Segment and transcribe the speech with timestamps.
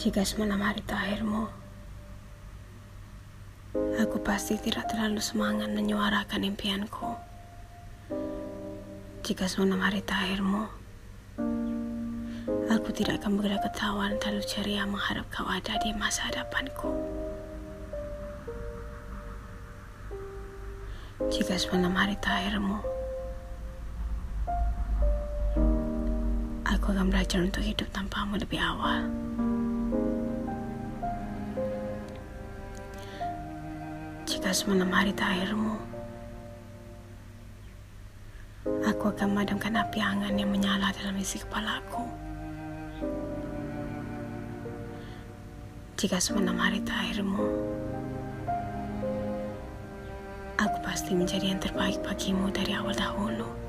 [0.00, 1.44] Jika semalam hari terakhirmu,
[4.00, 7.16] aku pasti tidak terlalu semangat menyuarakan impianku.
[9.20, 10.64] Jika semalam hari terakhirmu,
[12.72, 16.96] aku tidak akan bergerak ketawa dan terlalu ceria mengharap kau ada di masa hadapanku.
[21.28, 22.95] Jika semalam hari terakhirmu,
[26.86, 29.10] aku akan belajar untuk hidup tanpamu lebih awal.
[34.22, 35.82] Jika semalam hari terakhirmu,
[38.86, 42.06] aku akan memadamkan api angan yang menyala dalam isi kepalaku.
[45.98, 47.50] Jika semalam hari terakhirmu,
[50.54, 53.65] aku pasti menjadi yang terbaik bagimu dari awal dahulu.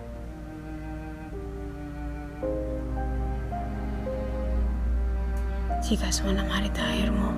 [5.87, 7.31] Jika semalam hari terakhirmu,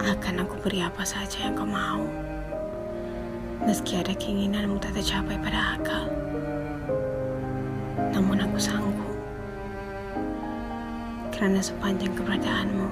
[0.00, 2.08] akan aku beri apa saja yang kau mau.
[3.68, 6.08] Meski ada keinginanmu tak tercapai pada akal.
[8.16, 9.20] Namun aku sanggup.
[11.28, 12.88] Karena sepanjang keberadaanmu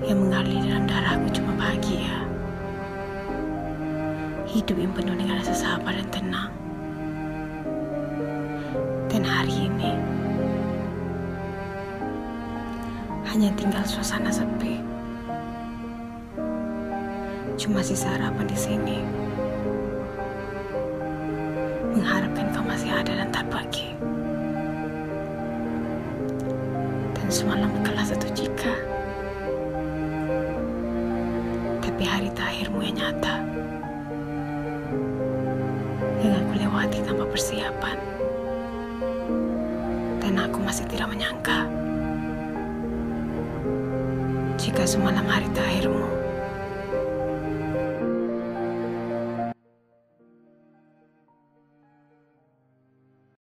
[0.00, 2.24] yang mengalir dalam darahku cuma bahagia.
[4.48, 6.67] Hidup yang penuh dengan rasa sabar dan tenang.
[9.08, 9.96] Dan hari ini
[13.32, 14.84] hanya tinggal suasana sepi.
[17.56, 18.98] Cuma sisa harapan di sini.
[21.96, 23.96] Mengharapkan kau masih ada dan tak pergi.
[27.16, 28.76] Dan semalam bukanlah satu jika.
[31.80, 33.34] Tapi hari terakhirmu yang nyata.
[36.20, 38.27] Yang aku lewati tanpa persiapan.
[40.38, 41.66] Dan aku masih tidak menyangka.
[44.54, 46.06] Jika semalam hari terakhirmu